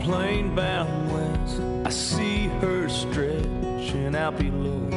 [0.00, 4.88] plane bound west, I see her stretching out below.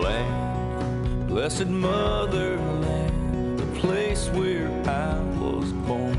[0.00, 6.18] Land, blessed motherland, the place where I was born.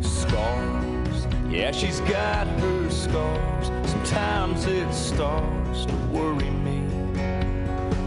[0.00, 3.66] Scars, yeah, she's got her scars.
[3.90, 6.82] Sometimes it starts to worry me.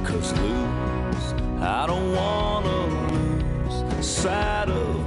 [0.05, 5.06] Cause lose, I don't wanna lose sight of.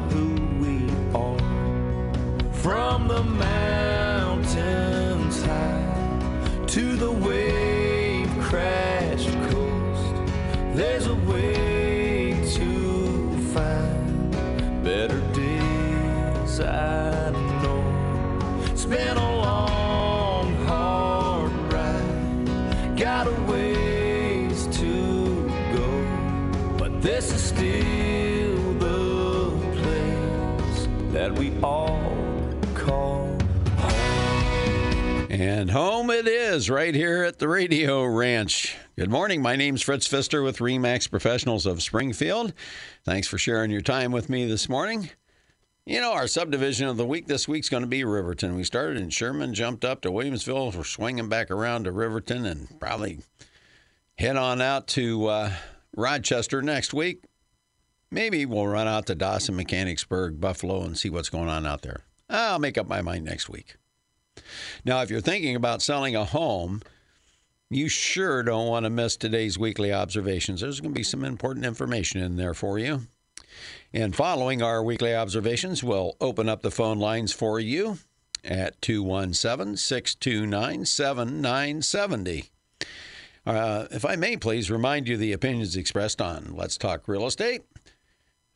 [2.63, 4.53] From the mountains
[5.43, 8.80] high to the wave crashed
[35.71, 38.77] And home it is right here at the Radio Ranch.
[38.99, 39.41] Good morning.
[39.41, 42.53] My name's Fritz Pfister with Remax Professionals of Springfield.
[43.05, 45.11] Thanks for sharing your time with me this morning.
[45.87, 48.57] You know, our subdivision of the week this week's going to be Riverton.
[48.57, 50.75] We started in Sherman, jumped up to Williamsville.
[50.75, 53.21] We're swinging back around to Riverton and probably
[54.19, 55.53] head on out to uh,
[55.97, 57.23] Rochester next week.
[58.11, 62.01] Maybe we'll run out to Dawson, Mechanicsburg, Buffalo, and see what's going on out there.
[62.29, 63.77] I'll make up my mind next week.
[64.85, 66.83] Now, if you're thinking about selling a home,
[67.71, 70.61] you sure don't want to miss today's weekly observations.
[70.61, 73.03] There's going to be some important information in there for you.
[73.93, 77.99] And following our weekly observations, we'll open up the phone lines for you
[78.45, 82.51] at 217 629 7970.
[83.47, 87.63] Uh, if I may please remind you the opinions expressed on Let's Talk Real Estate.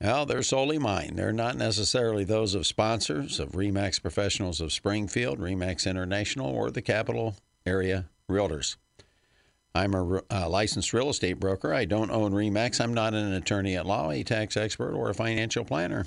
[0.05, 1.13] Well, they're solely mine.
[1.15, 6.83] They're not necessarily those of sponsors of REMAX Professionals of Springfield, REMAX International, or the
[6.83, 8.77] Capital Area Realtors.
[9.75, 11.73] I'm a uh, licensed real estate broker.
[11.73, 12.83] I don't own REMAX.
[12.83, 16.05] I'm not an attorney at law, a tax expert, or a financial planner.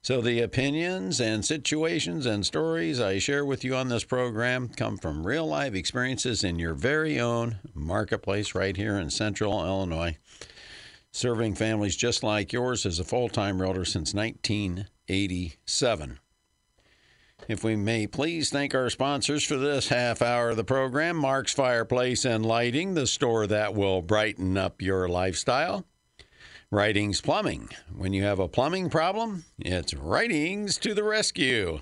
[0.00, 4.96] So the opinions and situations and stories I share with you on this program come
[4.96, 10.16] from real life experiences in your very own marketplace right here in central Illinois
[11.12, 16.18] serving families just like yours as a full time realtor since 1987.
[17.48, 21.52] If we may please thank our sponsors for this half hour of the program Mark's
[21.52, 25.86] Fireplace and Lighting, the store that will brighten up your lifestyle.
[26.70, 27.70] Writings Plumbing.
[27.92, 31.80] When you have a plumbing problem, it's Writings to the rescue.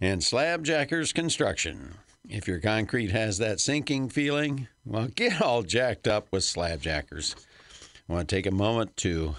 [0.00, 1.94] And Slab Jackers Construction.
[2.28, 7.34] If your concrete has that sinking feeling, well, get all jacked up with Slab Jackers.
[8.10, 9.36] I want to take a moment to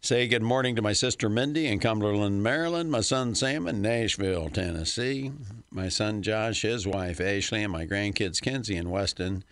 [0.00, 4.50] say good morning to my sister Mindy in Cumberland, Maryland, my son Sam in Nashville,
[4.50, 5.30] Tennessee,
[5.70, 9.44] my son Josh, his wife Ashley, and my grandkids Kenzie and Weston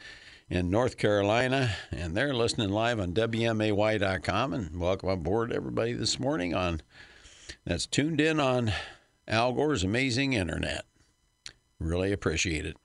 [0.50, 1.70] in North Carolina.
[1.92, 4.52] And they're listening live on WMAY.com.
[4.52, 6.82] And welcome aboard, everybody, this morning on
[7.64, 8.72] that's tuned in on
[9.28, 10.84] Al Gore's amazing internet.
[11.78, 12.76] Really appreciate it.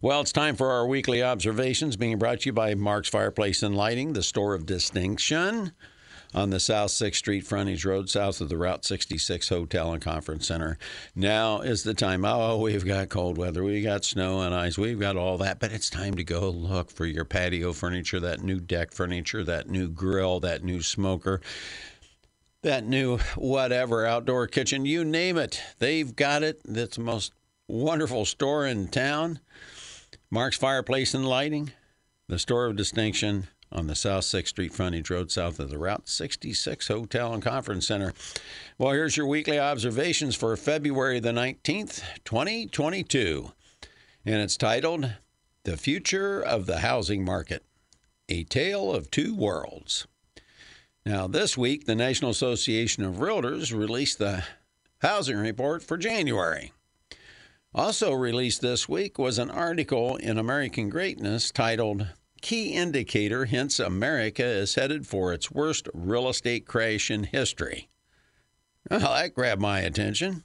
[0.00, 3.76] Well, it's time for our weekly observations being brought to you by Mark's Fireplace and
[3.76, 5.72] Lighting, the store of distinction
[6.32, 10.46] on the South 6th Street frontage road south of the Route 66 Hotel and Conference
[10.46, 10.78] Center.
[11.16, 12.24] Now is the time.
[12.24, 15.72] Oh, we've got cold weather, we've got snow and ice, we've got all that, but
[15.72, 19.88] it's time to go look for your patio furniture, that new deck furniture, that new
[19.88, 21.40] grill, that new smoker
[22.62, 25.60] that new whatever outdoor kitchen, you name it.
[25.80, 26.60] They've got it.
[26.64, 27.32] That's the most
[27.68, 29.40] wonderful store in town.
[30.30, 31.72] Mark's Fireplace and Lighting,
[32.26, 36.06] the store of distinction on the South 6th Street frontage road south of the Route
[36.06, 38.12] 66 Hotel and Conference Center.
[38.76, 43.52] Well, here's your weekly observations for February the 19th, 2022.
[44.26, 45.14] And it's titled
[45.64, 47.64] The Future of the Housing Market
[48.28, 50.06] A Tale of Two Worlds.
[51.06, 54.44] Now, this week, the National Association of Realtors released the
[54.98, 56.72] housing report for January.
[57.74, 62.08] Also released this week was an article in American Greatness titled
[62.40, 67.88] Key Indicator Hints America is Headed for Its Worst Real Estate Crash in History.
[68.90, 70.44] Well, that grabbed my attention.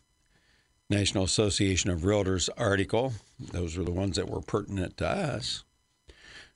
[0.90, 3.14] National Association of Realtors article.
[3.40, 5.64] Those were the ones that were pertinent to us.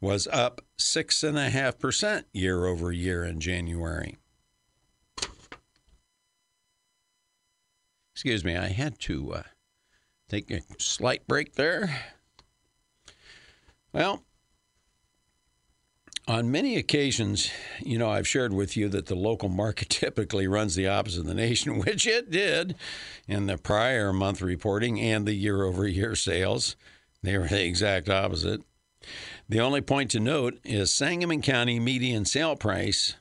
[0.00, 4.16] was up 6.5% year over year in January.
[8.12, 9.42] Excuse me, I had to uh,
[10.28, 12.13] take a slight break there.
[13.94, 14.24] Well,
[16.26, 17.48] on many occasions,
[17.78, 21.26] you know, I've shared with you that the local market typically runs the opposite of
[21.26, 22.74] the nation, which it did
[23.28, 26.74] in the prior month reporting and the year over year sales.
[27.22, 28.62] They were the exact opposite.
[29.48, 33.14] The only point to note is Sangamon County median sale price.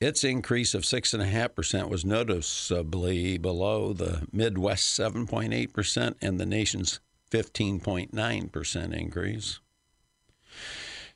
[0.00, 9.60] Its increase of 6.5% was noticeably below the Midwest 7.8% and the nation's 15.9% increase.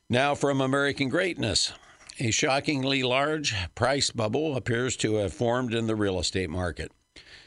[0.09, 1.73] Now, from American greatness.
[2.19, 6.93] A shockingly large price bubble appears to have formed in the real estate market.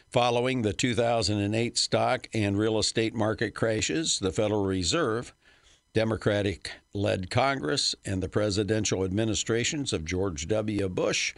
[0.09, 5.33] Following the 2008 stock and real estate market crashes, the Federal Reserve
[5.93, 10.89] Democratic led Congress and the presidential administrations of George W.
[10.89, 11.33] Bush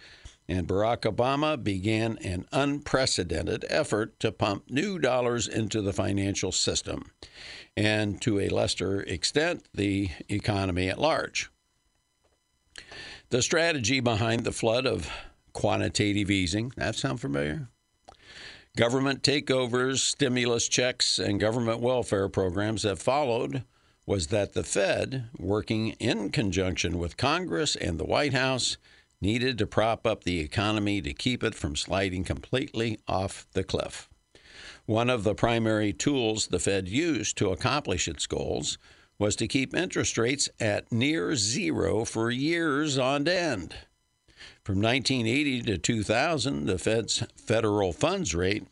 [0.49, 7.11] and Barack Obama began an unprecedented effort to pump new dollars into the financial system
[7.75, 11.49] and, to a lesser extent, the economy at large.
[13.29, 15.09] The strategy behind the flood of
[15.51, 17.67] quantitative easing, that sound familiar?
[18.77, 23.63] Government takeovers, stimulus checks, and government welfare programs that followed
[24.05, 28.77] was that the Fed, working in conjunction with Congress and the White House,
[29.21, 34.09] needed to prop up the economy to keep it from sliding completely off the cliff.
[34.85, 38.77] One of the primary tools the Fed used to accomplish its goals
[39.19, 43.75] was to keep interest rates at near zero for years on end.
[44.63, 48.67] From 1980 to 2000, the Fed's federal funds rate,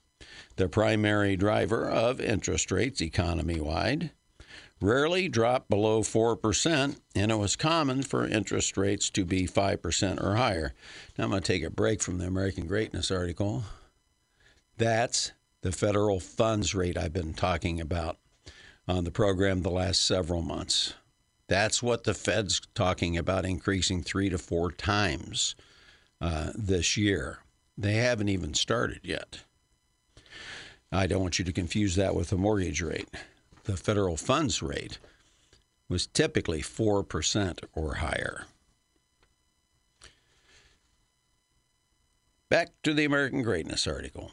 [0.55, 4.11] the primary driver of interest rates economy wide,
[4.81, 10.35] rarely dropped below 4%, and it was common for interest rates to be 5% or
[10.35, 10.73] higher.
[11.17, 13.63] Now I'm going to take a break from the American Greatness article.
[14.77, 18.17] That's the federal funds rate I've been talking about
[18.87, 20.93] on the program the last several months.
[21.47, 25.55] That's what the Fed's talking about increasing three to four times
[26.19, 27.39] uh, this year.
[27.77, 29.39] They haven't even started yet.
[30.91, 33.09] I don't want you to confuse that with the mortgage rate
[33.65, 34.97] the federal funds rate
[35.89, 38.45] was typically 4% or higher.
[42.49, 44.31] Back to the American Greatness article.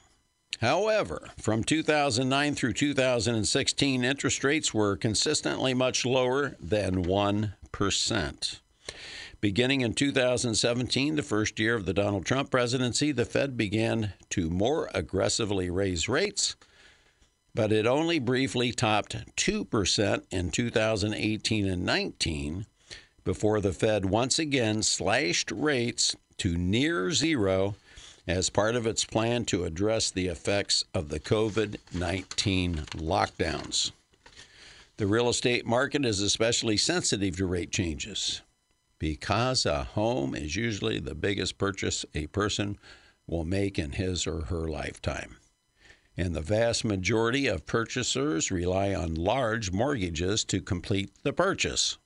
[0.60, 8.60] However, from 2009 through 2016, interest rates were consistently much lower than 1%.
[9.40, 14.50] Beginning in 2017, the first year of the Donald Trump presidency, the Fed began to
[14.50, 16.54] more aggressively raise rates
[17.54, 22.66] but it only briefly topped 2% in 2018 and 19
[23.24, 27.76] before the Fed once again slashed rates to near zero
[28.26, 33.92] as part of its plan to address the effects of the COVID 19 lockdowns.
[34.96, 38.42] The real estate market is especially sensitive to rate changes.
[38.98, 42.78] because a home is usually the biggest purchase a person
[43.26, 45.36] will make in his or her lifetime.
[46.16, 51.98] And the vast majority of purchasers rely on large mortgages to complete the purchase.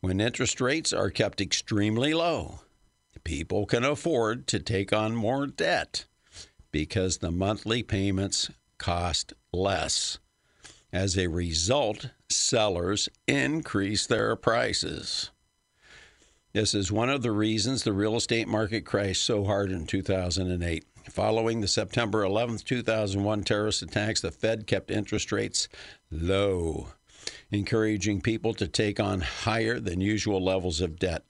[0.00, 2.60] When interest rates are kept extremely low,
[3.24, 6.06] people can afford to take on more debt
[6.70, 10.18] because the monthly payments cost less.
[10.92, 15.30] As a result, sellers increase their prices.
[16.52, 20.84] This is one of the reasons the real estate market crashed so hard in 2008.
[21.08, 25.68] Following the September 11, 2001 terrorist attacks, the Fed kept interest rates
[26.10, 26.88] low,
[27.50, 31.24] encouraging people to take on higher than usual levels of debt,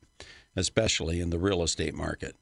[0.56, 2.36] especially in the real estate market.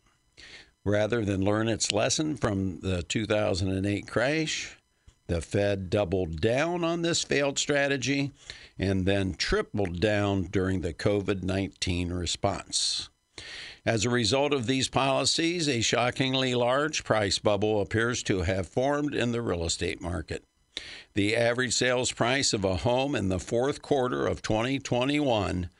[0.85, 4.79] Rather than learn its lesson from the 2008 crash,
[5.27, 8.33] the Fed doubled down on this failed strategy
[8.79, 13.11] and then tripled down during the COVID 19 response.
[13.89, 19.15] As a result of these policies, a shockingly large price bubble appears to have formed
[19.15, 20.45] in the real estate market.
[21.15, 25.71] The average sales price of a home in the fourth quarter of 2021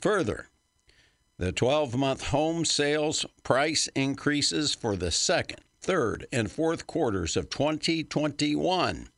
[0.00, 0.48] Further,
[1.38, 7.48] the 12 month home sales price increases for the second, third, and fourth quarters of
[7.48, 9.08] 2021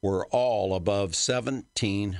[0.00, 2.14] were all above 17%.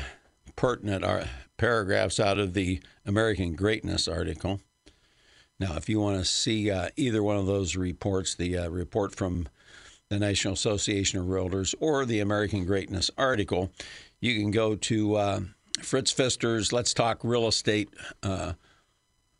[0.55, 1.25] pertinent uh,
[1.61, 4.59] paragraphs out of the American Greatness article.
[5.59, 9.15] Now, if you want to see uh, either one of those reports, the uh, report
[9.15, 9.47] from
[10.09, 13.71] the National Association of Realtors or the American Greatness article,
[14.19, 15.39] you can go to uh,
[15.83, 17.89] Fritz Pfister's Let's Talk Real Estate
[18.23, 18.53] uh,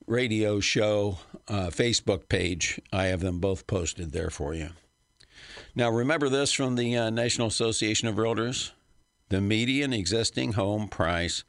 [0.06, 2.80] radio show uh, Facebook page.
[2.94, 4.70] I have them both posted there for you.
[5.74, 8.74] Now, remember this from the uh, National Association of Realtors?
[9.30, 11.46] The median existing home price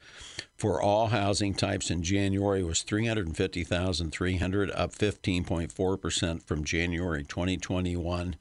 [0.62, 8.36] for all housing types in January was 350,300 up 15.4% from January 2021,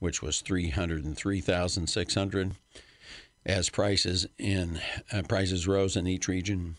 [0.00, 2.56] which was 303,600
[3.46, 4.80] as prices in
[5.12, 6.76] uh, prices rose in each region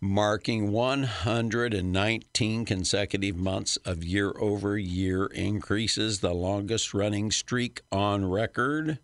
[0.00, 8.98] marking 119 consecutive months of year over year increases, the longest running streak on record.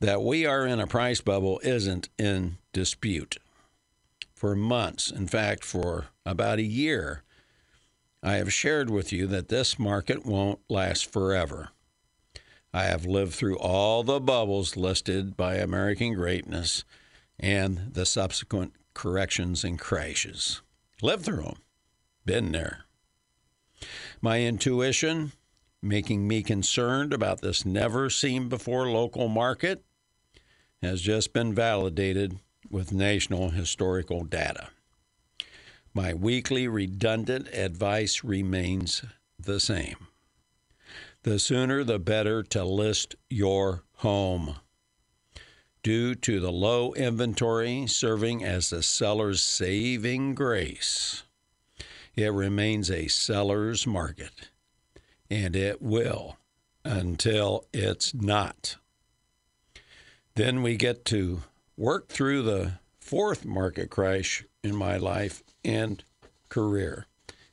[0.00, 3.38] That we are in a price bubble isn't in dispute.
[4.34, 7.22] For months, in fact, for about a year,
[8.22, 11.70] I have shared with you that this market won't last forever.
[12.74, 16.84] I have lived through all the bubbles listed by American Greatness
[17.38, 20.60] and the subsequent corrections and crashes.
[21.00, 21.56] Lived through them.
[22.26, 22.84] Been there.
[24.20, 25.32] My intuition
[25.82, 29.84] making me concerned about this never seen before local market
[30.82, 32.40] has just been validated
[32.70, 34.68] with national historical data.
[35.92, 39.04] My weekly redundant advice remains
[39.38, 40.08] the same.
[41.22, 44.56] The sooner the better to list your home
[45.84, 51.22] due to the low inventory serving as the seller's saving grace.
[52.16, 54.50] It remains a seller's market,
[55.30, 56.38] and it will
[56.84, 58.76] until it's not.
[60.34, 61.42] Then we get to
[61.76, 66.02] work through the fourth market crash in my life and
[66.48, 67.06] career,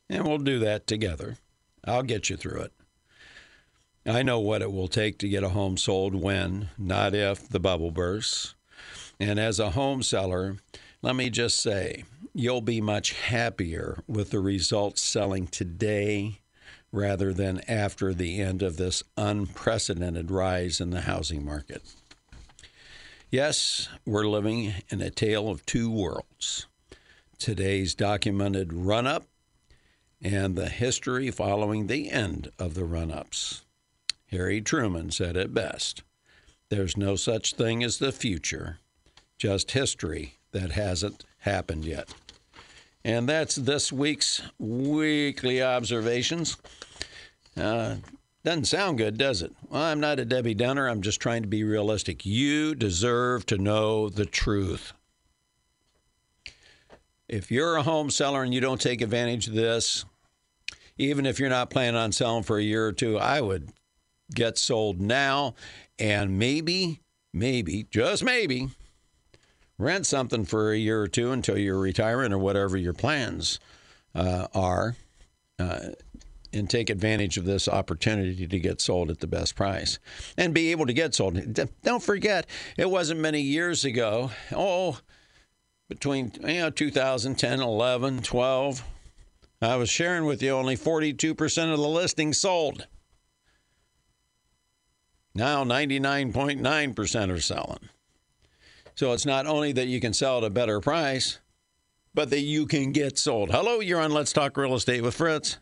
[0.10, 1.38] and we'll do that together.
[1.86, 2.74] I'll get you through it.
[4.06, 7.60] I know what it will take to get a home sold when, not if, the
[7.60, 8.56] bubble bursts.
[9.20, 10.58] And as a home seller,
[11.04, 16.40] let me just say, you'll be much happier with the results selling today
[16.92, 21.84] rather than after the end of this unprecedented rise in the housing market.
[23.32, 26.68] Yes, we're living in a tale of two worlds
[27.40, 29.24] today's documented run up
[30.22, 33.62] and the history following the end of the run ups.
[34.32, 36.04] Harry Truman said it best
[36.68, 38.80] There's no such thing as the future,
[39.38, 42.14] just history that hasn't happened yet.
[43.06, 46.58] And that's this week's weekly observations.
[47.56, 47.96] Uh,
[48.44, 49.54] doesn't sound good, does it?
[49.70, 50.88] Well, I'm not a Debbie Downer.
[50.88, 52.26] I'm just trying to be realistic.
[52.26, 54.94] You deserve to know the truth.
[57.28, 60.06] If you're a home seller and you don't take advantage of this,
[60.98, 63.70] even if you're not planning on selling for a year or two, I would
[64.34, 65.56] get sold now
[65.98, 67.00] and maybe,
[67.34, 68.70] maybe, just maybe,
[69.78, 73.60] rent something for a year or two until you're retiring or whatever your plans
[74.16, 74.96] uh, are.
[75.60, 75.90] Uh,
[76.54, 80.00] and take advantage of this opportunity to get sold at the best price
[80.38, 81.40] and be able to get sold.
[81.84, 82.46] Don't forget,
[82.78, 84.32] it wasn't many years ago.
[84.54, 85.00] Oh,
[85.88, 88.84] between you know 2010, 11, 12,
[89.62, 92.88] I was sharing with you only 42% of the listings sold.
[95.34, 97.90] Now 99.9% are selling.
[98.96, 101.40] So it's not only that you can sell at a better price,
[102.14, 103.52] but that you can get sold.
[103.52, 105.58] Hello, you're on Let's Talk Real Estate with Fritz.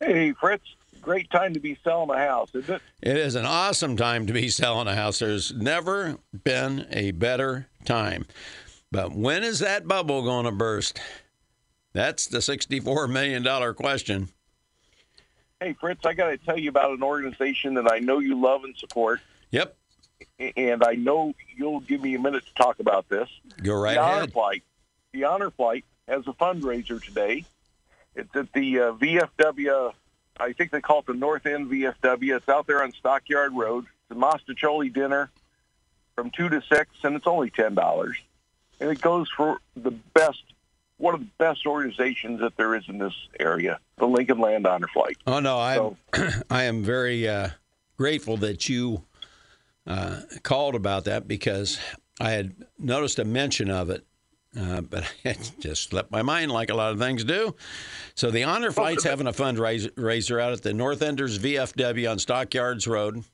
[0.00, 0.64] Hey, Fritz.
[1.00, 2.82] Great time to be selling a house, isn't it?
[3.00, 5.20] It is an awesome time to be selling a house.
[5.20, 8.26] There's never been a better time.
[8.90, 10.98] But when is that bubble going to burst?
[11.92, 14.28] That's the $64 million question.
[15.60, 18.64] Hey, Fritz, I got to tell you about an organization that I know you love
[18.64, 19.20] and support.
[19.50, 19.76] Yep.
[20.56, 23.28] And I know you'll give me a minute to talk about this.
[23.62, 24.22] Go right the ahead.
[24.22, 24.62] Honor Flight.
[25.12, 27.44] The Honor Flight has a fundraiser today.
[28.16, 29.92] It's at the uh, VFW,
[30.38, 32.36] I think they call it the North End VFW.
[32.36, 33.84] It's out there on Stockyard Road.
[33.84, 35.30] It's a Mostaccioli dinner
[36.14, 38.14] from 2 to 6, and it's only $10.
[38.80, 40.42] And it goes for the best
[40.98, 44.88] one of the best organizations that there is in this area, the Lincoln Land Honor
[44.88, 45.18] Flight.
[45.26, 45.96] Oh no, I so,
[46.50, 47.50] I am very uh,
[47.98, 49.04] grateful that you
[49.86, 51.78] uh, called about that because
[52.18, 54.06] I had noticed a mention of it,
[54.58, 57.54] uh, but it just slipped my mind like a lot of things do.
[58.14, 62.86] So the Honor Flight's having a fundraiser out at the North Enders VFW on Stockyards
[62.86, 63.24] Road.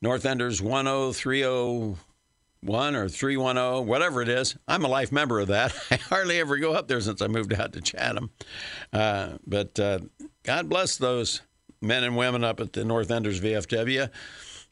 [0.00, 1.96] North Enders 1030
[2.60, 4.56] one or 310, whatever it is.
[4.66, 5.74] I'm a life member of that.
[5.90, 8.30] I hardly ever go up there since I moved out to Chatham.
[8.92, 10.00] Uh, but uh,
[10.42, 11.42] God bless those
[11.80, 14.10] men and women up at the North Enders VFW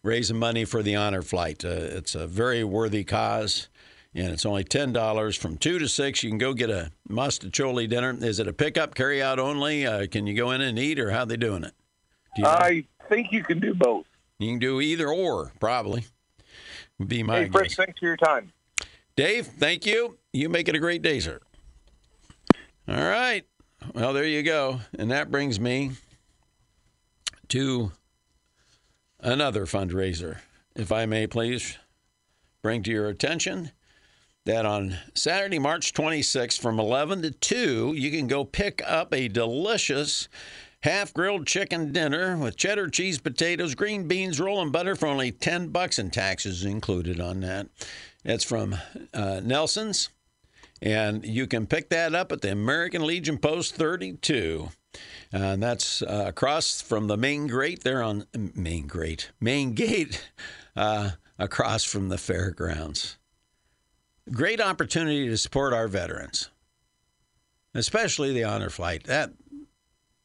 [0.03, 1.65] raising money for the honor flight.
[1.65, 3.69] Uh, it's a very worthy cause.
[4.17, 6.23] And it's only ten dollars from two to six.
[6.23, 8.17] You can go get a mostaccioli dinner.
[8.19, 9.87] Is it a pickup, carry out only?
[9.87, 11.75] Uh, can you go in and eat, or how they doing it?
[12.35, 12.51] Do you know?
[12.51, 14.07] I think you can do both.
[14.39, 16.07] You can do either or, probably
[17.05, 18.53] be my hey, Fritz, thanks for your time.
[19.17, 20.19] Dave, thank you.
[20.33, 21.41] You make it a great day, sir.
[22.89, 23.45] All right.
[23.95, 24.81] Well, there you go.
[24.99, 25.93] And that brings me
[27.49, 27.93] to
[29.21, 30.39] another fundraiser.
[30.75, 31.77] If I may please
[32.63, 33.73] bring to your attention
[34.47, 39.29] that on Saturday, March 26th from 11 to 2, you can go pick up a
[39.29, 40.29] delicious
[40.83, 45.69] half grilled chicken dinner with cheddar cheese, potatoes, green beans, rolling butter for only 10
[45.69, 47.69] bucks and taxes included on that.
[48.25, 48.77] It's from
[49.13, 50.11] uh, Nelson's,
[50.81, 54.69] and you can pick that up at the American Legion Post 32.
[55.35, 60.25] Uh, and that's uh, across from the main grate there on main grate, main gate,
[60.77, 63.17] uh, across from the fairgrounds.
[64.33, 66.51] Great opportunity to support our veterans,
[67.75, 69.05] especially the honor flight.
[69.05, 69.33] That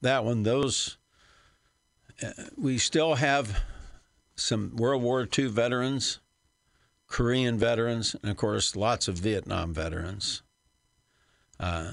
[0.02, 0.98] that one, those,
[2.24, 3.62] uh, we still have
[4.36, 6.20] some World War II veterans,
[7.08, 10.42] Korean veterans, and of course, lots of Vietnam veterans
[11.60, 11.92] uh,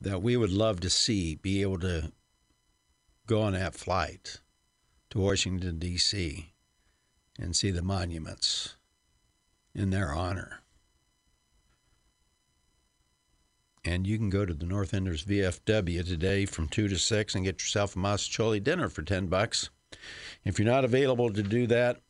[0.00, 2.12] that we would love to see be able to
[3.26, 4.40] go on that flight
[5.10, 6.52] to Washington, D.C.
[7.38, 8.76] and see the monuments
[9.74, 10.59] in their honor.
[13.84, 17.44] And you can go to the North Enders VFW today from 2 to 6 and
[17.44, 19.70] get yourself a Mostaccioli dinner for 10 bucks.
[20.44, 22.00] If you're not available to do that,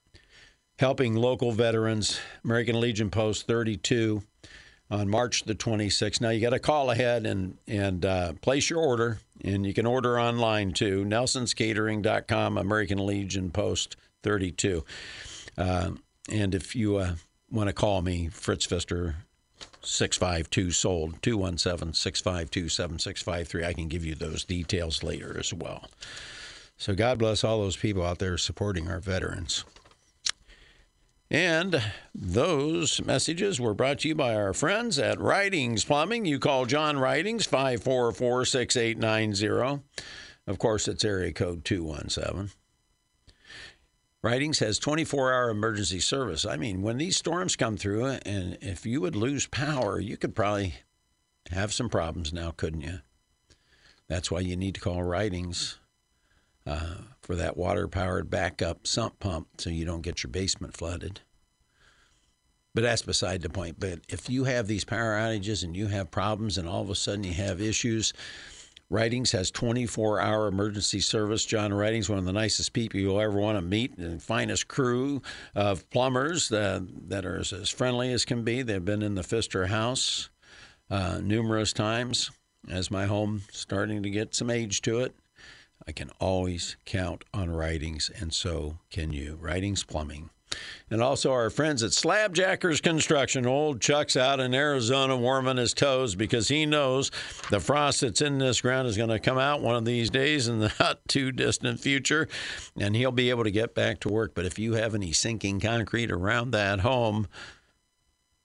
[0.78, 4.22] helping local veterans, American Legion Post 32
[4.90, 6.20] on March the 26th.
[6.20, 9.18] Now you got to call ahead and and uh, place your order.
[9.44, 11.04] And you can order online too.
[11.04, 14.84] Nelson'sCatering.com, American Legion Post 32.
[15.56, 15.92] Uh,
[16.30, 17.14] and if you uh,
[17.50, 19.16] want to call me, Fritz Pfister,
[19.82, 23.64] 652 sold 217 652 7653.
[23.64, 25.88] I can give you those details later as well.
[26.76, 29.64] So God bless all those people out there supporting our veterans.
[31.30, 31.80] And
[32.12, 36.24] those messages were brought to you by our friends at Writings Plumbing.
[36.24, 39.82] You call John Writings 544 6890.
[40.46, 42.50] Of course, it's area code 217.
[44.22, 46.44] Writings has 24 hour emergency service.
[46.44, 50.34] I mean, when these storms come through, and if you would lose power, you could
[50.34, 50.74] probably
[51.50, 53.00] have some problems now, couldn't you?
[54.08, 55.78] That's why you need to call Writings
[56.66, 61.20] uh, for that water powered backup sump pump so you don't get your basement flooded.
[62.74, 63.80] But that's beside the point.
[63.80, 66.94] But if you have these power outages and you have problems and all of a
[66.94, 68.12] sudden you have issues,
[68.90, 71.44] Writings has 24 hour emergency service.
[71.44, 75.22] John Writings, one of the nicest people you'll ever want to meet, and finest crew
[75.54, 78.62] of plumbers uh, that are as, as, friendly as can be.
[78.62, 80.28] They've been in the Pfister house
[80.90, 82.32] uh, numerous times
[82.68, 85.14] as my home starting to get some age to it.
[85.86, 89.38] I can always count on Writings, and so can you.
[89.40, 90.30] Writings Plumbing.
[90.90, 93.46] And also our friends at Slabjackers Construction.
[93.46, 97.10] Old Chuck's out in Arizona warming his toes because he knows
[97.50, 100.48] the frost that's in this ground is going to come out one of these days
[100.48, 102.28] in the not too distant future,
[102.78, 104.34] and he'll be able to get back to work.
[104.34, 107.28] But if you have any sinking concrete around that home,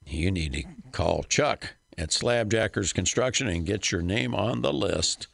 [0.06, 5.28] you need to call Chuck at Slabjackers Construction and get your name on the list.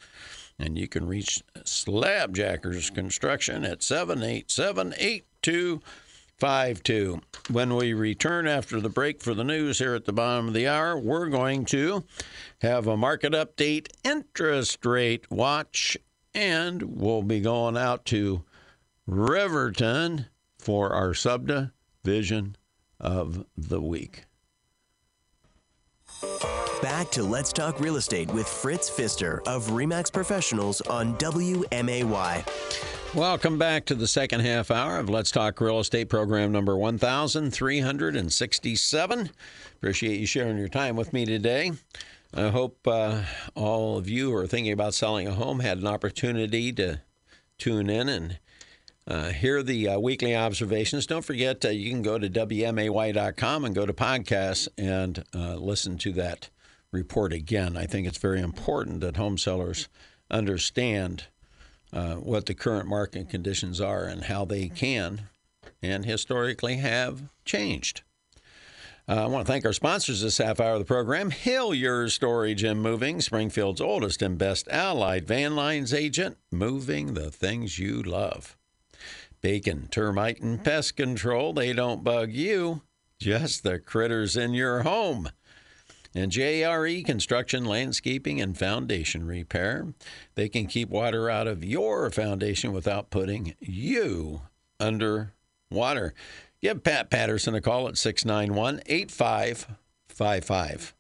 [0.58, 4.94] And you can reach Slabjackers Construction at 787
[6.44, 7.22] 8252.
[7.54, 10.68] When we return after the break for the news here at the bottom of the
[10.68, 12.04] hour, we're going to
[12.62, 15.98] have a market update, interest rate watch,
[16.34, 18.44] and we'll be going out to
[19.06, 20.26] Riverton
[20.58, 22.56] for our subdivision
[23.00, 24.26] of the week.
[26.82, 32.46] Back to Let's Talk Real Estate with Fritz Pfister of REMAX Professionals on WMAY.
[33.16, 39.30] Welcome back to the second half hour of Let's Talk Real Estate program number 1367.
[39.78, 41.72] Appreciate you sharing your time with me today.
[42.36, 43.24] I hope uh,
[43.56, 47.02] all of you who are thinking about selling a home had an opportunity to
[47.58, 48.38] tune in and
[49.12, 51.06] uh, are the uh, weekly observations.
[51.06, 55.98] Don't forget, uh, you can go to WMAY.com and go to podcasts and uh, listen
[56.00, 56.50] to that
[56.94, 57.76] report again.
[57.76, 59.90] I think it's very important that home sellers
[60.30, 61.26] understand
[61.92, 65.24] uh, what the current market conditions are and how they can
[65.84, 68.04] and historically have changed.
[69.10, 72.64] Uh, I want to thank our sponsors this half hour of the program Hillier Storage
[72.64, 78.56] and Moving, Springfield's oldest and best allied van lines agent, moving the things you love.
[79.42, 82.82] Bacon, termite, and pest control, they don't bug you,
[83.20, 85.30] just the critters in your home
[86.14, 89.94] and JRE Construction, Landscaping, and Foundation Repair.
[90.36, 94.42] They can keep water out of your foundation without putting you
[94.80, 95.34] under
[95.70, 96.14] water.
[96.62, 100.94] Give Pat Patterson a call at 691 8555.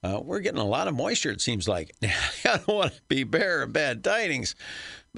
[0.00, 1.92] Uh, we're getting a lot of moisture, it seems like.
[2.02, 2.08] I
[2.44, 4.54] don't want to be bearer of bad tidings,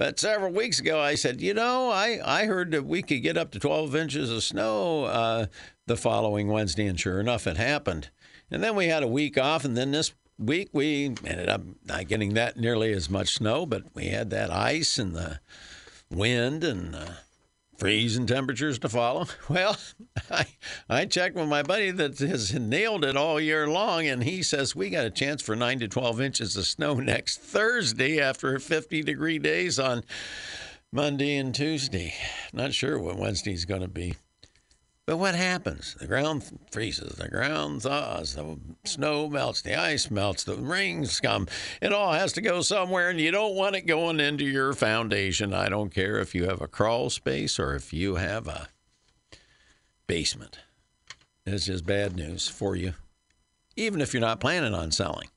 [0.01, 3.37] but several weeks ago I said, you know, I, I heard that we could get
[3.37, 5.45] up to 12 inches of snow uh,
[5.85, 8.09] the following Wednesday, and sure enough, it happened.
[8.49, 12.07] And then we had a week off, and then this week we ended up not
[12.07, 15.39] getting that nearly as much snow, but we had that ice and the
[16.09, 17.11] wind and uh,
[17.81, 19.25] freezing temperatures to follow.
[19.49, 19.75] Well,
[20.29, 20.45] I,
[20.87, 24.75] I checked with my buddy that has nailed it all year long, and he says
[24.75, 29.01] we got a chance for 9 to 12 inches of snow next Thursday after 50
[29.01, 30.03] degree days on
[30.93, 32.13] Monday and Tuesday.
[32.53, 34.13] Not sure what Wednesday's going to be.
[35.11, 35.97] But what happens?
[35.99, 41.49] The ground freezes, the ground thaws, the snow melts, the ice melts, the rains come.
[41.81, 45.53] It all has to go somewhere, and you don't want it going into your foundation.
[45.53, 48.69] I don't care if you have a crawl space or if you have a
[50.07, 50.59] basement.
[51.45, 52.93] It's just bad news for you,
[53.75, 55.27] even if you're not planning on selling.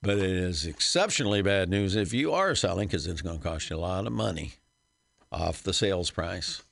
[0.00, 3.68] But it is exceptionally bad news if you are selling because it's going to cost
[3.68, 4.52] you a lot of money
[5.30, 6.62] off the sales price.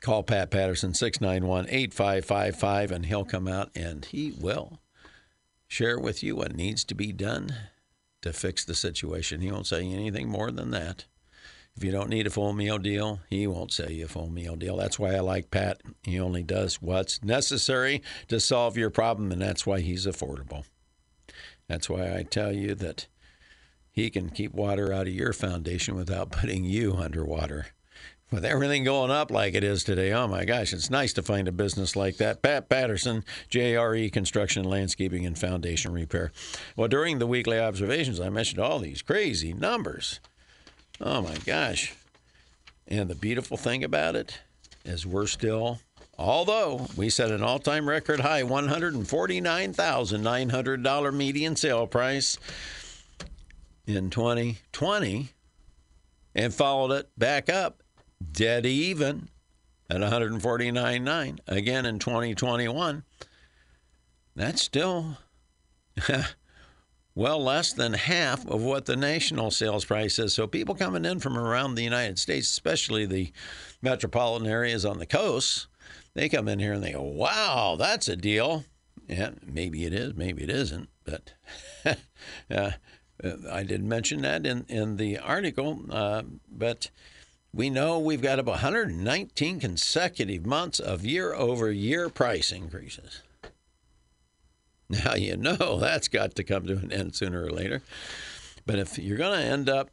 [0.00, 4.80] Call Pat Patterson, 691 8555, and he'll come out and he will
[5.68, 7.54] share with you what needs to be done
[8.22, 9.40] to fix the situation.
[9.40, 11.04] He won't say anything more than that.
[11.76, 14.56] If you don't need a full meal deal, he won't sell you a full meal
[14.56, 14.76] deal.
[14.76, 15.80] That's why I like Pat.
[16.02, 20.64] He only does what's necessary to solve your problem, and that's why he's affordable.
[21.68, 23.06] That's why I tell you that
[23.92, 27.68] he can keep water out of your foundation without putting you underwater.
[28.30, 31.48] With everything going up like it is today, oh my gosh, it's nice to find
[31.48, 32.42] a business like that.
[32.42, 36.30] Pat Patterson, JRE Construction, Landscaping, and Foundation Repair.
[36.76, 40.20] Well, during the weekly observations, I mentioned all these crazy numbers.
[41.00, 41.92] Oh my gosh.
[42.86, 44.38] And the beautiful thing about it
[44.84, 45.80] is we're still,
[46.16, 52.38] although we set an all time record high $149,900 median sale price
[53.88, 55.30] in 2020
[56.36, 57.82] and followed it back up
[58.32, 59.28] dead even
[59.88, 63.02] at 149.9 again in 2021
[64.36, 65.18] that's still
[67.14, 70.32] well less than half of what the national sales price is.
[70.32, 73.32] So people coming in from around the united states especially the
[73.82, 75.66] metropolitan areas on the coast
[76.14, 78.64] they come in here and they go wow that's a deal.
[79.08, 81.32] Yeah maybe it is maybe it isn't but
[82.50, 82.70] uh,
[83.50, 86.90] I didn't mention that in, in the article, uh, but
[87.52, 93.22] we know we've got about 119 consecutive months of year over year price increases.
[94.88, 97.82] Now, you know that's got to come to an end sooner or later.
[98.66, 99.90] But if you're going to end up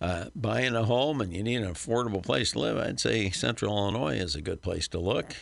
[0.00, 3.76] uh, buying a home and you need an affordable place to live, I'd say Central
[3.76, 5.34] Illinois is a good place to look.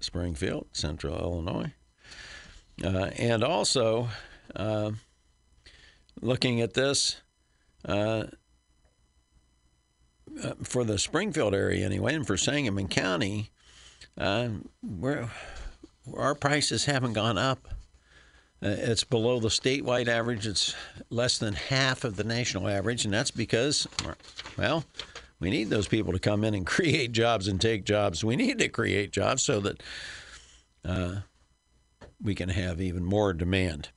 [0.00, 1.72] Springfield, Central Illinois.
[2.82, 4.08] Uh, and also,
[4.56, 4.90] uh,
[6.20, 7.20] looking at this,
[10.42, 13.50] uh, for the Springfield area anyway, and for Sangamon County,
[14.18, 14.48] uh,
[16.16, 17.68] our prices haven't gone up.
[18.62, 20.46] Uh, it's below the statewide average.
[20.46, 20.74] It's
[21.08, 23.86] less than half of the national average, and that's because,
[24.58, 24.84] well,
[25.40, 28.22] we need those people to come in and create jobs and take jobs.
[28.22, 29.82] We need to create jobs so that
[30.84, 31.14] uh,
[32.22, 33.88] we can have even more demand.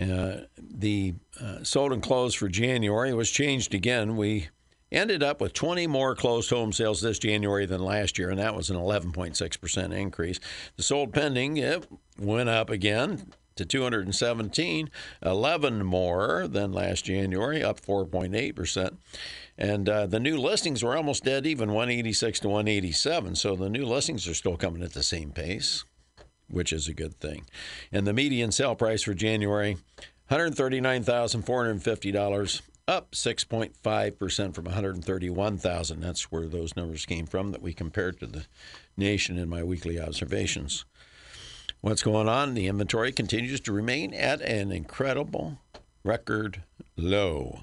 [0.00, 4.16] Uh, the uh, sold and closed for January was changed again.
[4.16, 4.48] We
[4.90, 8.54] ended up with 20 more closed home sales this January than last year, and that
[8.54, 10.40] was an 11.6% increase.
[10.76, 11.86] The sold pending it
[12.18, 14.90] went up again to 217,
[15.22, 18.96] 11 more than last January, up 4.8%.
[19.60, 23.34] And uh, the new listings were almost dead even, 186 to 187.
[23.34, 25.84] So the new listings are still coming at the same pace
[26.50, 27.44] which is a good thing.
[27.92, 29.76] And the median sale price for January,
[30.30, 36.00] $139,450, up 6.5% from 131,000.
[36.00, 38.46] That's where those numbers came from that we compared to the
[38.96, 40.84] nation in my weekly observations.
[41.80, 42.54] What's going on?
[42.54, 45.58] The inventory continues to remain at an incredible
[46.02, 46.62] record
[46.96, 47.60] low.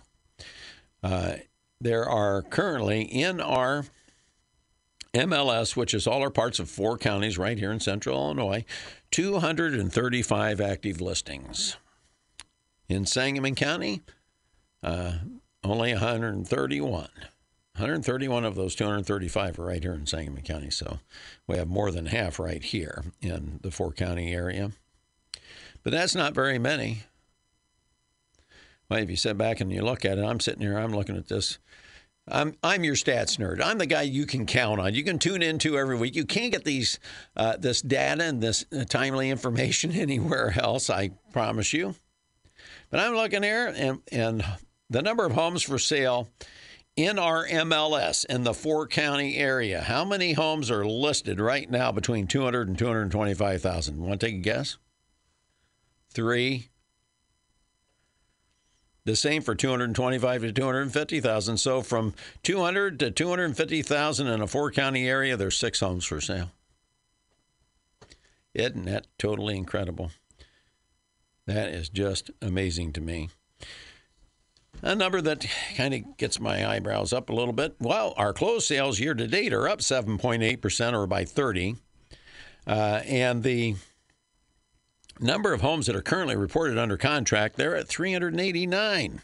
[1.03, 1.35] Uh,
[1.81, 3.85] there are currently in our
[5.13, 8.63] MLS, which is all our parts of four counties right here in central Illinois,
[9.11, 11.77] 235 active listings.
[12.87, 14.01] In Sangamon County,
[14.85, 15.13] uh,
[15.63, 16.91] only 131.
[16.91, 20.99] 131 of those 235 are right here in Sangamon County, so
[21.45, 24.71] we have more than half right here in the four county area.
[25.83, 27.03] But that's not very many.
[28.87, 31.17] Well, if you sit back and you look at it, I'm sitting here, I'm looking
[31.17, 31.57] at this
[32.27, 33.63] I'm I'm your stats nerd.
[33.63, 34.95] I'm the guy you can count on.
[34.95, 36.15] You can tune into every week.
[36.15, 36.99] You can't get these
[37.35, 40.89] uh, this data and this uh, timely information anywhere else.
[40.89, 41.95] I promise you.
[42.89, 44.43] But I'm looking here, and and
[44.89, 46.29] the number of homes for sale
[46.95, 49.81] in our MLS in the four county area.
[49.81, 54.01] How many homes are listed right now between 200 and 225,000?
[54.01, 54.77] Want to take a guess?
[56.11, 56.69] Three.
[59.03, 61.57] The same for 225 to 250,000.
[61.57, 66.51] So from 200 to 250,000 in a four county area, there's six homes for sale.
[68.53, 70.11] Isn't that totally incredible?
[71.45, 73.29] That is just amazing to me.
[74.81, 77.75] A number that kind of gets my eyebrows up a little bit.
[77.79, 81.77] Well, our closed sales year to date are up 7.8% or by 30.
[82.67, 83.75] Uh, and the
[85.19, 89.21] Number of homes that are currently reported under contract, they're at 389.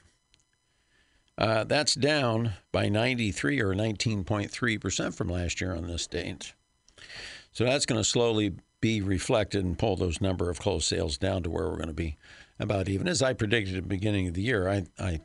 [1.37, 6.53] Uh, that's down by 93 or 19.3% from last year on this date.
[7.51, 11.43] So that's going to slowly be reflected and pull those number of closed sales down
[11.43, 12.17] to where we're going to be
[12.57, 13.07] about even.
[13.07, 15.19] As I predicted at the beginning of the year, I, I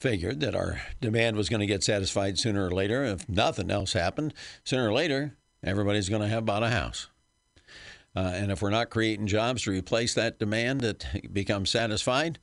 [0.00, 3.04] figured that our demand was going to get satisfied sooner or later.
[3.04, 4.32] If nothing else happened,
[4.64, 7.08] sooner or later, everybody's going to have bought a house.
[8.14, 12.38] Uh, and if we're not creating jobs to replace that demand that becomes satisfied,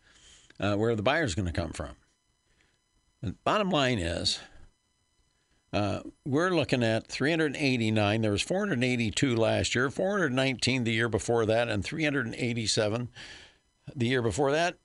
[0.60, 1.96] uh, where are the buyers going to come from?
[3.22, 4.40] The bottom line is,
[5.74, 8.22] uh, we're looking at 389.
[8.22, 13.10] There was 482 last year, 419 the year before that, and 387
[13.94, 14.78] the year before that.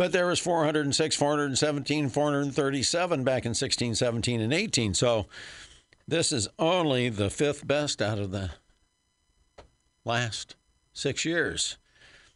[0.00, 4.94] But there was 406, 417, 437 back in 16, 17, and 18.
[4.94, 5.26] So
[6.08, 8.52] this is only the fifth best out of the
[10.06, 10.56] last
[10.94, 11.76] six years.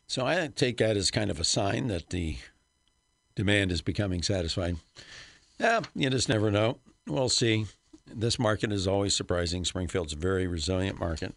[0.06, 2.36] So I take that as kind of a sign that the
[3.34, 4.76] demand is becoming satisfied.
[5.58, 6.80] Yeah, you just never know.
[7.06, 7.64] We'll see.
[8.06, 9.64] This market is always surprising.
[9.64, 11.34] Springfield's a very resilient market.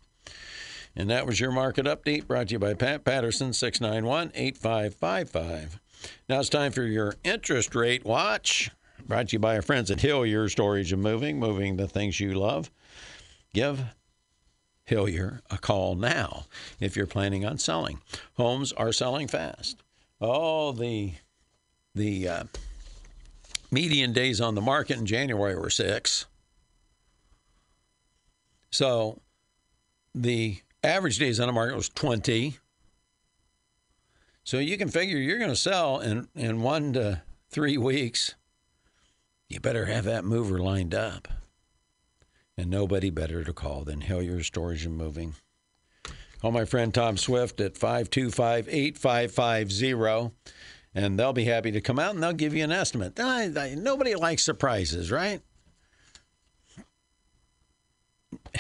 [0.94, 5.80] And that was your market update brought to you by Pat Patterson, 691 8555.
[6.30, 8.72] Now it's time for your interest rate watch,
[9.06, 12.34] brought to you by our friends at Hillier Storage and Moving, moving the things you
[12.34, 12.70] love.
[13.54, 13.84] Give
[14.86, 16.46] Hillier a call now
[16.80, 18.02] if you're planning on selling.
[18.36, 19.84] Homes are selling fast.
[20.22, 21.14] Oh, the
[21.94, 22.44] the uh,
[23.72, 26.26] median days on the market in January were six.
[28.70, 29.20] So
[30.14, 32.58] the average days on the market was 20.
[34.48, 38.36] So you can figure you're going to sell in, in one to three weeks.
[39.50, 41.28] You better have that mover lined up.
[42.58, 45.36] And nobody better to call than Hillier Storage and Moving.
[46.40, 50.32] Call my friend Tom Swift at 525 8550
[50.96, 53.18] and they'll be happy to come out and they'll give you an estimate.
[53.18, 55.42] Nobody likes surprises, right?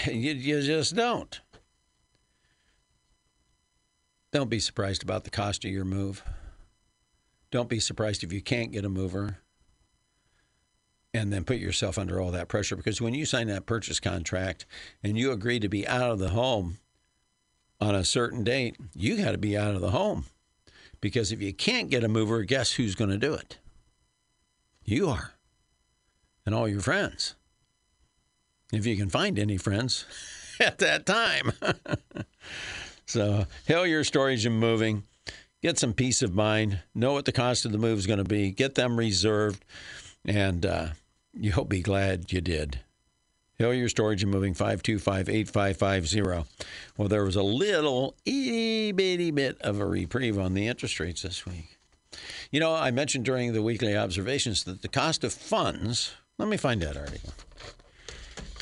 [0.05, 1.39] You, you just don't.
[4.31, 6.23] Don't be surprised about the cost of your move.
[7.49, 9.37] Don't be surprised if you can't get a mover
[11.13, 14.65] and then put yourself under all that pressure because when you sign that purchase contract
[15.01, 16.77] and you agree to be out of the home
[17.79, 20.25] on a certain date, you got to be out of the home.
[20.99, 23.59] Because if you can't get a mover, guess who's going to do it?
[24.83, 25.33] You are.
[26.45, 27.35] And all your friends.
[28.73, 30.05] If you can find any friends
[30.59, 31.53] at that time.
[33.07, 35.03] so, Hillier Storage and Moving.
[35.63, 36.81] Get some peace of mind.
[36.93, 38.51] Know what the cost of the move is going to be.
[38.51, 39.65] Get them reserved.
[40.25, 40.89] And uh,
[41.33, 42.81] you'll be glad you did.
[43.55, 46.47] Hillier Storage and Moving 525 8550.
[46.97, 51.23] Well, there was a little itty bitty bit of a reprieve on the interest rates
[51.23, 51.77] this week.
[52.51, 56.57] You know, I mentioned during the weekly observations that the cost of funds, let me
[56.57, 57.33] find that article.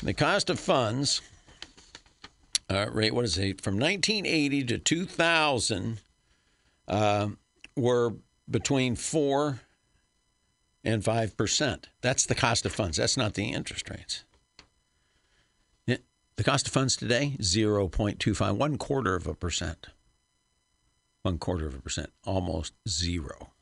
[0.02, 1.20] The cost of funds
[2.68, 6.00] uh, what is it, from 1980 to 2000
[6.88, 7.28] uh,
[7.76, 8.14] were
[8.50, 9.60] between 4
[10.84, 11.84] and 5%.
[12.00, 12.96] That's the cost of funds.
[12.96, 14.24] That's not the interest rates.
[16.36, 19.86] The cost of funds today, 0.25, one quarter of a percent.
[21.22, 23.52] One quarter of a percent, almost zero.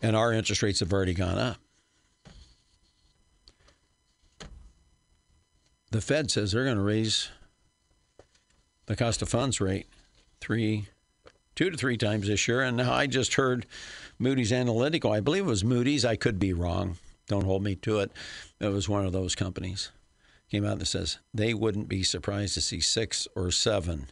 [0.00, 1.58] And our interest rates have already gone up.
[5.90, 7.30] The Fed says they're going to raise
[8.88, 9.86] the cost of funds rate
[10.40, 10.86] three,
[11.54, 12.62] two to three times this year.
[12.62, 13.66] And now I just heard
[14.18, 15.12] Moody's Analytical.
[15.12, 16.04] I believe it was Moody's.
[16.04, 16.96] I could be wrong.
[17.28, 18.10] Don't hold me to it.
[18.58, 19.92] It was one of those companies
[20.50, 24.06] came out and says they wouldn't be surprised to see six or seven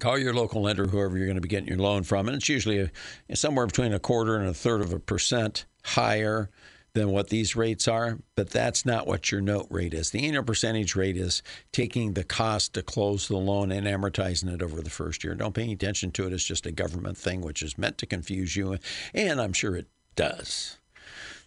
[0.01, 2.49] Call your local lender, whoever you're going to be getting your loan from, and it's
[2.49, 6.49] usually a, somewhere between a quarter and a third of a percent higher
[6.93, 10.09] than what these rates are, but that's not what your note rate is.
[10.09, 14.63] The annual percentage rate is taking the cost to close the loan and amortizing it
[14.63, 15.35] over the first year.
[15.35, 16.33] Don't pay any attention to it.
[16.33, 18.79] It's just a government thing, which is meant to confuse you,
[19.13, 20.79] and I'm sure it does.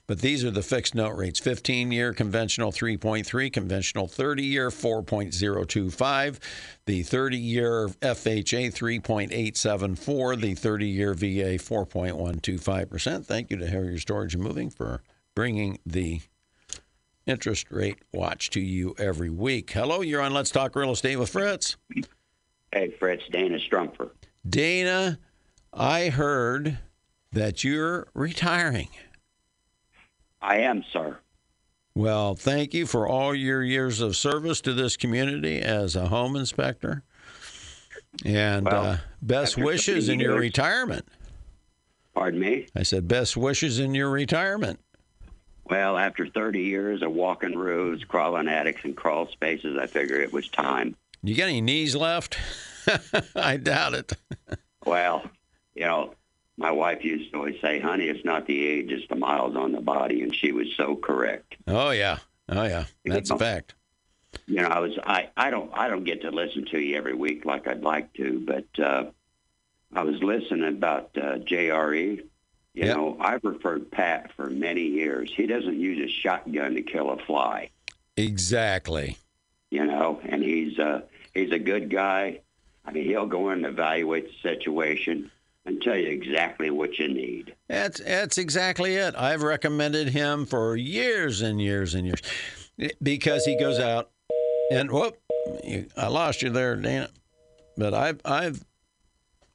[0.06, 6.38] But these are the fixed note rates 15 year conventional 3.3, conventional 30 year 4.025,
[6.84, 13.24] the 30 year FHA 3.874, the 30 year VA 4.125%.
[13.24, 15.02] Thank you to Hillier Storage and Moving for
[15.34, 16.20] bringing the
[17.26, 19.70] interest rate watch to you every week.
[19.70, 21.76] Hello, you're on Let's Talk Real Estate with Fritz.
[22.72, 24.10] Hey, Fritz, Dana Strumpfer.
[24.46, 25.18] Dana,
[25.72, 26.78] I heard
[27.32, 28.88] that you're retiring.
[30.44, 31.16] I am, sir.
[31.94, 36.36] Well, thank you for all your years of service to this community as a home
[36.36, 37.02] inspector.
[38.24, 41.08] And Well, uh, best wishes 30 in your retirement.
[42.14, 42.66] Pardon me?
[42.76, 44.80] I said, best wishes in your retirement.
[45.64, 50.32] Well, after 30 years of walking roads, crawling attics, and crawl spaces, I figure it
[50.32, 50.94] was time.
[51.22, 52.36] You got any knees left?
[53.34, 54.12] I doubt it.
[54.84, 55.24] Well,
[55.74, 56.14] you know,
[56.56, 59.72] my wife used to always say, honey, it's not the age, it's the miles on
[59.72, 60.22] the body.
[60.22, 61.56] And she was so correct.
[61.66, 62.18] Oh, yeah.
[62.48, 62.84] Oh, yeah.
[63.04, 63.74] That's a fact.
[64.46, 67.14] You know, I was, I, I don't, I don't get to listen to you every
[67.14, 69.06] week like I'd like to, but, uh,
[69.94, 72.16] I was listening about, uh, JRE.
[72.74, 72.96] You Yep.
[72.96, 75.32] know, I've referred Pat for many years.
[75.32, 77.70] He doesn't use a shotgun to kill a fly.
[78.16, 79.16] Exactly.
[79.70, 81.02] you know, and he's uh,
[81.34, 82.40] he's a good guy.
[82.84, 85.30] I mean, he'll go in and evaluate the situation
[85.66, 87.54] and tell you exactly what you need.
[87.68, 89.14] That's that's exactly it.
[89.16, 92.22] I've recommended him for years and years and years
[93.02, 94.10] because he goes out
[94.70, 95.18] and whoop,
[95.62, 97.08] you, I lost you there, Dana.
[97.76, 98.64] But I've I've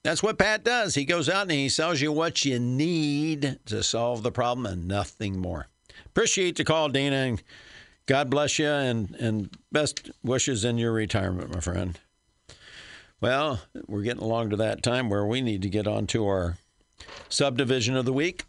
[0.03, 0.95] that's what Pat does.
[0.95, 4.88] He goes out and he sells you what you need to solve the problem and
[4.88, 5.68] nothing more.
[6.05, 7.43] Appreciate the call, Dana, and
[8.05, 11.99] God bless you and and best wishes in your retirement, my friend.
[13.22, 16.57] Well, we're getting along to that time where we need to get on to our
[17.28, 18.43] subdivision of the week.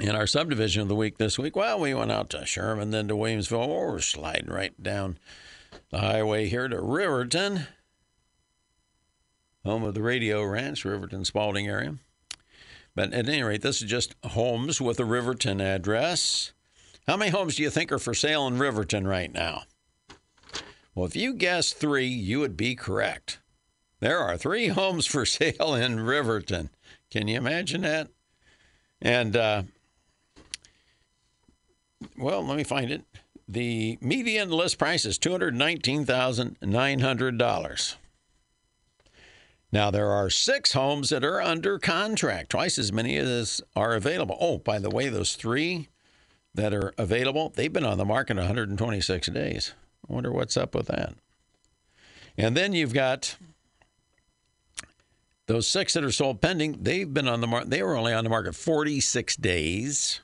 [0.00, 3.08] In our subdivision of the week this week, well, we went out to Sherman, then
[3.08, 3.66] to Williamsville.
[3.66, 5.18] Oh, we're sliding right down
[5.90, 7.66] the highway here to Riverton,
[9.64, 11.96] home of the Radio Ranch, Riverton Spaulding area.
[12.94, 16.52] But at any rate, this is just homes with a Riverton address.
[17.06, 19.64] How many homes do you think are for sale in Riverton right now?
[20.96, 23.38] Well, if you guessed three, you would be correct.
[24.00, 26.70] There are three homes for sale in Riverton.
[27.10, 28.08] Can you imagine that?
[29.02, 29.64] And, uh,
[32.16, 33.02] well, let me find it.
[33.46, 37.96] The median list price is $219,900.
[39.70, 44.38] Now, there are six homes that are under contract, twice as many as are available.
[44.40, 45.90] Oh, by the way, those three
[46.54, 49.74] that are available, they've been on the market 126 days.
[50.08, 51.14] I wonder what's up with that.
[52.38, 53.36] And then you've got
[55.46, 56.78] those six that are sold pending.
[56.82, 57.70] They've been on the market.
[57.70, 60.20] They were only on the market 46 days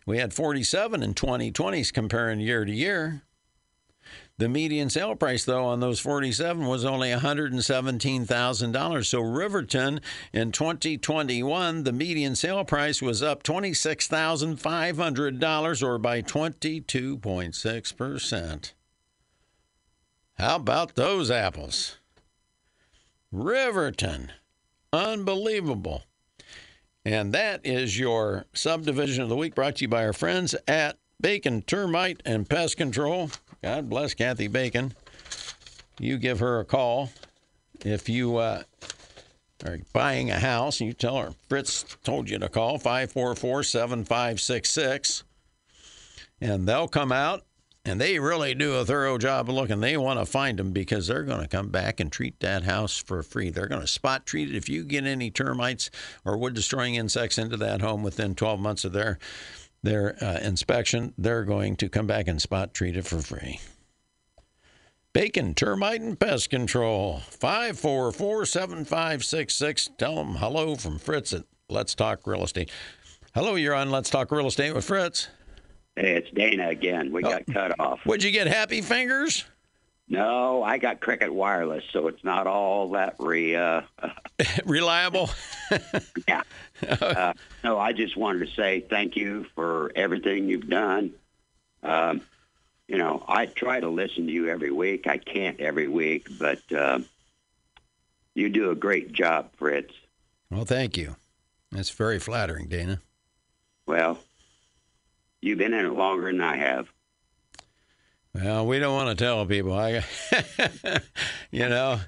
[0.07, 3.21] We had 47 in 2020s comparing year to year.
[4.39, 9.05] The median sale price, though, on those 47 was only $117,000.
[9.05, 9.99] So Riverton
[10.31, 18.73] in 2021, the median sale price was up $26,500 or by 22.6%.
[20.37, 21.97] How about those apples?
[23.31, 24.33] Riverton.
[24.93, 26.03] Unbelievable.
[27.03, 30.99] And that is your subdivision of the week brought to you by our friends at
[31.19, 33.31] Bacon Termite and Pest Control.
[33.61, 34.93] God bless Kathy Bacon.
[35.99, 37.09] You give her a call
[37.83, 38.63] if you uh,
[39.65, 45.23] are buying a house you tell her Fritz told you to call 544 7566
[46.41, 47.43] and they'll come out
[47.87, 49.79] and they really do a thorough job of looking.
[49.79, 52.97] They want to find them because they're going to come back and treat that house
[52.97, 53.49] for free.
[53.49, 54.57] They're going to spot treat it.
[54.57, 55.89] If you get any termites
[56.25, 59.19] or wood destroying insects into that home within 12 months of their
[59.83, 63.59] their uh, inspection, they're going to come back and spot treat it for free.
[65.13, 67.19] Bacon, Termite, and Pest Control.
[67.29, 69.89] 544 7566.
[69.97, 72.69] Tell them hello from Fritz at Let's Talk Real Estate.
[73.33, 75.29] Hello, you're on Let's Talk Real Estate with Fritz.
[75.95, 77.11] Hey, it's Dana again.
[77.11, 77.99] We got cut off.
[78.05, 79.45] Would you get happy fingers?
[80.09, 83.55] No, I got Cricket Wireless, so it's not all that re.
[83.55, 83.81] Uh,
[84.65, 85.29] Reliable?
[86.27, 86.43] yeah.
[87.01, 91.11] Uh, no, I just wanted to say thank you for everything you've done.
[91.81, 92.21] Um,
[92.87, 95.07] you know, I try to listen to you every week.
[95.07, 96.99] I can't every week, but uh,
[98.35, 99.93] you do a great job, Fritz.
[100.49, 101.15] Well, thank you.
[101.71, 103.01] That's very flattering, Dana.
[103.87, 104.19] Well,
[105.41, 106.87] you've been in it longer than I have.
[108.33, 109.73] Well, we don't want to tell people.
[109.73, 110.03] I,
[111.51, 111.99] you know,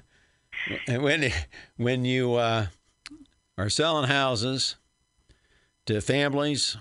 [0.88, 1.32] when
[1.76, 2.66] when you uh,
[3.58, 4.76] are selling houses
[5.86, 6.76] to families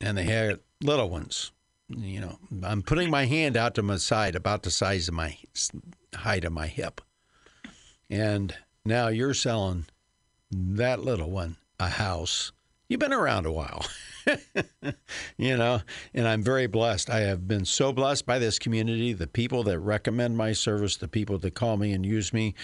[0.00, 1.52] and they have little ones,
[1.88, 5.36] you know, I'm putting my hand out to my side, about the size of my
[6.14, 7.00] height of my hip,
[8.10, 9.86] and now you're selling
[10.50, 12.52] that little one a house.
[12.88, 13.84] You've been around a while.
[15.36, 15.80] you know,
[16.14, 17.10] and I'm very blessed.
[17.10, 21.08] I have been so blessed by this community, the people that recommend my service, the
[21.08, 22.54] people that call me and use me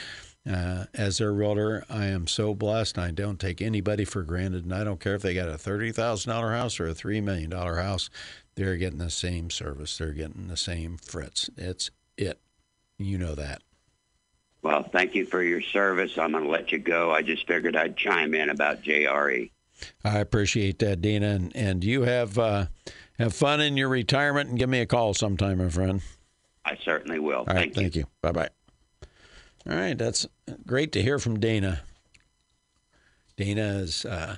[0.51, 1.85] uh, as their realtor.
[1.89, 2.99] I am so blessed.
[2.99, 6.57] I don't take anybody for granted, and I don't care if they got a $30,000
[6.57, 8.11] house or a $3 million house.
[8.55, 9.97] They're getting the same service.
[9.97, 11.49] They're getting the same Fritz.
[11.57, 12.41] It's it.
[12.99, 13.63] You know that.
[14.63, 16.19] Well, thank you for your service.
[16.19, 17.11] I'm going to let you go.
[17.11, 19.51] I just figured I'd chime in about JRE.
[20.05, 22.67] I appreciate that, Dina, and, and you have uh,
[23.19, 26.03] have fun in your retirement and give me a call sometime, my friend.
[26.65, 27.39] I certainly will.
[27.39, 28.05] All right, thank, thank you.
[28.21, 28.49] Bye bye.
[29.69, 30.27] All right, that's
[30.67, 31.83] great to hear from Dana.
[33.37, 34.37] Dana is uh,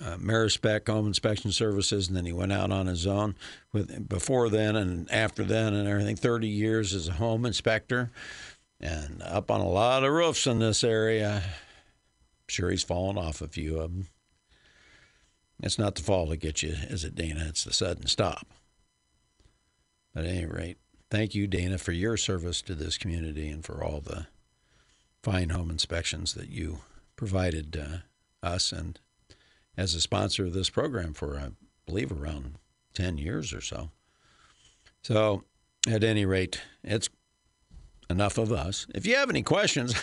[0.00, 3.36] uh, AmeriSpec Home Inspection Services, and then he went out on his own
[3.72, 6.16] with before then and after then and everything.
[6.16, 8.10] Thirty years as a home inspector,
[8.80, 11.42] and up on a lot of roofs in this area
[12.52, 14.08] sure he's fallen off a few of them.
[15.62, 17.46] It's not the fall that gets you, is it, Dana?
[17.48, 18.46] It's the sudden stop.
[20.14, 20.78] But at any rate,
[21.12, 24.28] thank you, Dana, for your service to this community and for all the
[25.22, 26.78] fine home inspections that you
[27.16, 27.98] provided uh,
[28.42, 28.98] us and
[29.76, 31.50] as a sponsor of this program for, I
[31.84, 32.54] believe, around
[32.94, 33.90] 10 years or so.
[35.02, 35.44] So,
[35.86, 37.10] at any rate, it's
[38.08, 38.86] enough of us.
[38.94, 39.94] If you have any questions,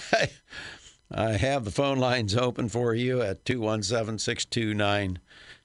[1.11, 5.17] I have the phone lines open for you at 217 629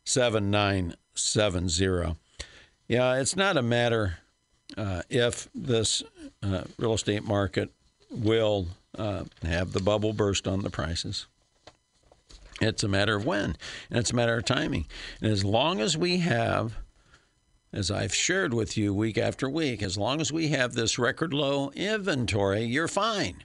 [0.06, 2.16] 7970.
[2.88, 4.20] Yeah, it's not a matter
[4.76, 6.02] uh, if this
[6.42, 7.70] uh, real estate market
[8.10, 8.68] will
[8.98, 11.26] uh, have the bubble burst on the prices.
[12.60, 13.56] It's a matter of when,
[13.90, 14.86] and it's a matter of timing.
[15.20, 16.76] And as long as we have,
[17.72, 21.34] as I've shared with you week after week, as long as we have this record
[21.34, 23.44] low inventory, you're fine.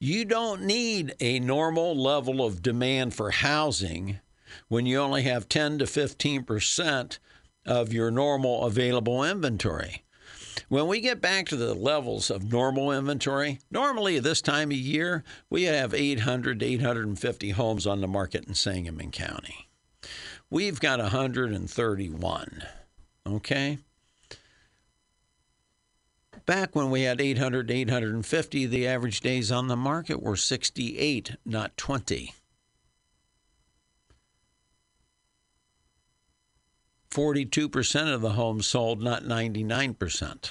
[0.00, 4.20] You don't need a normal level of demand for housing
[4.68, 7.18] when you only have 10 to 15 percent
[7.66, 10.04] of your normal available inventory.
[10.68, 15.24] When we get back to the levels of normal inventory, normally this time of year,
[15.50, 19.68] we have 800 to 850 homes on the market in Sangamon County.
[20.50, 22.62] We've got 131.
[23.26, 23.78] Okay?
[26.46, 31.36] Back when we had 800 to 850, the average days on the market were 68,
[31.44, 32.32] not 20.
[37.10, 40.50] 42% of the homes sold, not 99%.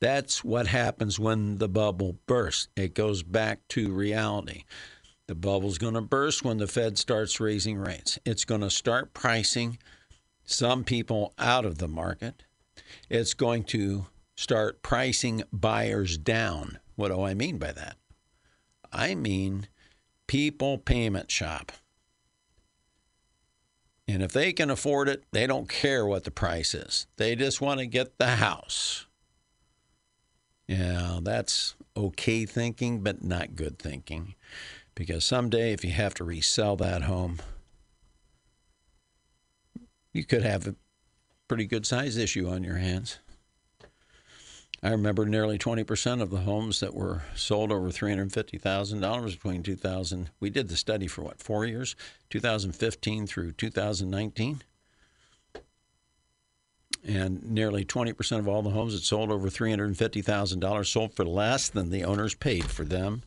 [0.00, 2.68] That's what happens when the bubble bursts.
[2.76, 4.64] It goes back to reality.
[5.26, 8.18] The bubble's going to burst when the Fed starts raising rates.
[8.24, 9.78] It's going to start pricing
[10.44, 12.44] some people out of the market
[13.08, 14.06] it's going to
[14.36, 16.78] start pricing buyers down.
[16.96, 17.96] What do I mean by that?
[18.92, 19.68] I mean
[20.26, 21.72] people payment shop.
[24.10, 27.06] And if they can afford it, they don't care what the price is.
[27.16, 29.06] They just want to get the house.
[30.66, 34.34] Yeah, that's okay thinking, but not good thinking.
[34.96, 37.38] Because someday, if you have to resell that home,
[40.12, 40.74] you could have a
[41.46, 43.20] pretty good size issue on your hands.
[44.82, 50.30] I remember nearly 20% of the homes that were sold over $350,000 between 2000.
[50.40, 51.94] We did the study for what, four years?
[52.30, 54.62] 2015 through 2019.
[57.02, 61.90] and nearly 20% of all the homes that sold over $350,000 sold for less than
[61.90, 63.22] the owners paid for them.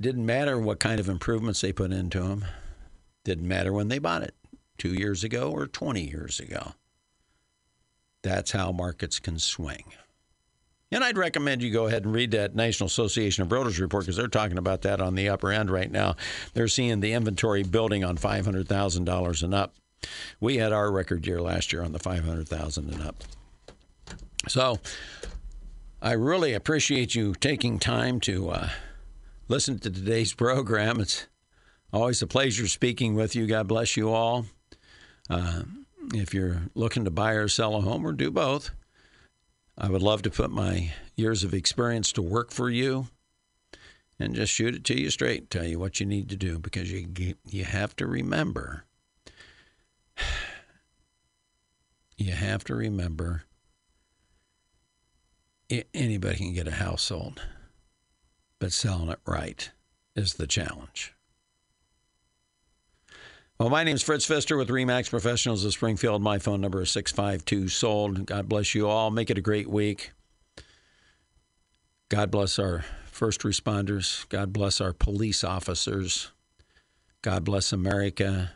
[0.00, 2.44] Didn't matter what kind of improvements they put into them.
[3.24, 4.34] Didn't matter when they bought it,
[4.78, 6.72] two years ago or 20 years ago.
[8.26, 9.84] That's how markets can swing.
[10.90, 14.16] And I'd recommend you go ahead and read that National Association of Realtors report because
[14.16, 16.16] they're talking about that on the upper end right now.
[16.52, 19.74] They're seeing the inventory building on $500,000 and up.
[20.40, 23.22] We had our record year last year on the 500,000 and up.
[24.48, 24.80] So
[26.02, 28.68] I really appreciate you taking time to uh,
[29.46, 30.98] listen to today's program.
[30.98, 31.28] It's
[31.92, 33.46] always a pleasure speaking with you.
[33.46, 34.46] God bless you all.
[35.30, 35.62] Uh,
[36.14, 38.70] if you're looking to buy or sell a home or do both,
[39.78, 43.08] I would love to put my years of experience to work for you
[44.18, 46.90] and just shoot it to you straight, tell you what you need to do because
[46.90, 48.84] you you have to remember
[52.16, 53.44] you have to remember
[55.92, 57.42] anybody can get a house sold,
[58.58, 59.70] but selling it right
[60.14, 61.15] is the challenge.
[63.58, 66.20] Well, my name is Fritz Pfister with Remax Professionals of Springfield.
[66.20, 68.26] My phone number is 652 SOLD.
[68.26, 69.10] God bless you all.
[69.10, 70.12] Make it a great week.
[72.10, 74.28] God bless our first responders.
[74.28, 76.32] God bless our police officers.
[77.22, 78.52] God bless America.